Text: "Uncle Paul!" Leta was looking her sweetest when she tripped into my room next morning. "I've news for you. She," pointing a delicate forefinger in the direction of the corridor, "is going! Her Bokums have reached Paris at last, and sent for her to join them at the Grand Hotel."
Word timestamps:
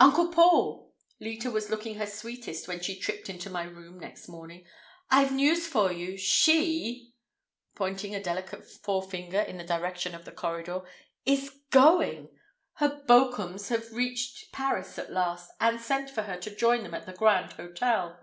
"Uncle 0.00 0.28
Paul!" 0.32 0.94
Leta 1.20 1.50
was 1.50 1.68
looking 1.68 1.96
her 1.96 2.06
sweetest 2.06 2.66
when 2.66 2.80
she 2.80 2.98
tripped 2.98 3.28
into 3.28 3.50
my 3.50 3.64
room 3.64 4.00
next 4.00 4.26
morning. 4.26 4.64
"I've 5.10 5.32
news 5.34 5.66
for 5.66 5.92
you. 5.92 6.16
She," 6.16 7.12
pointing 7.74 8.14
a 8.14 8.22
delicate 8.22 8.64
forefinger 8.64 9.38
in 9.38 9.58
the 9.58 9.64
direction 9.64 10.14
of 10.14 10.24
the 10.24 10.32
corridor, 10.32 10.80
"is 11.26 11.50
going! 11.68 12.30
Her 12.76 13.02
Bokums 13.06 13.68
have 13.68 13.92
reached 13.92 14.50
Paris 14.50 14.98
at 14.98 15.12
last, 15.12 15.50
and 15.60 15.78
sent 15.78 16.08
for 16.08 16.22
her 16.22 16.38
to 16.38 16.56
join 16.56 16.82
them 16.82 16.94
at 16.94 17.04
the 17.04 17.12
Grand 17.12 17.52
Hotel." 17.52 18.18